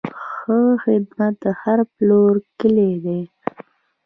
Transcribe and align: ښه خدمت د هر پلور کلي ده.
ښه 0.33 0.59
خدمت 0.83 1.33
د 1.43 1.45
هر 1.61 1.79
پلور 1.95 2.33
کلي 2.59 2.91
ده. 3.03 3.19